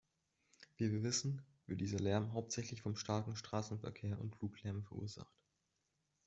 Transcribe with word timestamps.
Wie 0.77 0.91
wir 0.91 1.03
wissen, 1.03 1.43
wird 1.67 1.79
dieser 1.79 1.99
Lärm 1.99 2.33
hauptsächlich 2.33 2.81
vom 2.81 2.95
starken 2.95 3.35
Straßenverkehr 3.35 4.19
und 4.19 4.35
Fluglärm 4.35 4.83
verursacht. 4.83 5.37